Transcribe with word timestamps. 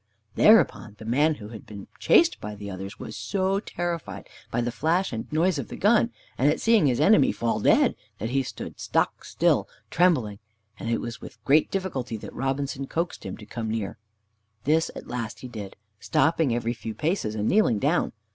Thereupon 0.33 0.95
the 0.97 1.05
man 1.05 1.35
who 1.35 1.49
had 1.49 1.67
been 1.67 1.85
chased 1.99 2.41
by 2.41 2.55
the 2.55 2.71
others 2.71 2.97
was 2.97 3.15
so 3.15 3.59
terrified 3.59 4.27
by 4.49 4.59
the 4.61 4.71
flash 4.71 5.13
and 5.13 5.31
noise 5.31 5.59
of 5.59 5.67
the 5.67 5.75
gun, 5.75 6.11
and 6.39 6.49
at 6.49 6.59
seeing 6.59 6.87
his 6.87 6.99
enemy 6.99 7.31
fall 7.31 7.59
dead, 7.59 7.95
that 8.17 8.31
he 8.31 8.41
stood 8.41 8.79
stock 8.79 9.23
still, 9.23 9.69
trembling, 9.91 10.39
and 10.79 10.89
it 10.89 11.01
was 11.01 11.21
with 11.21 11.45
great 11.45 11.69
difficulty 11.69 12.17
that 12.17 12.33
Robinson 12.33 12.87
coaxed 12.87 13.23
him 13.27 13.37
to 13.37 13.45
come 13.45 13.69
near. 13.69 13.99
This 14.63 14.89
at 14.95 15.05
last 15.07 15.41
he 15.41 15.47
did, 15.47 15.75
stopping 15.99 16.51
every 16.51 16.73
few 16.73 16.95
paces 16.95 17.35
and 17.35 17.47
kneeling 17.47 17.77
down. 17.77 18.11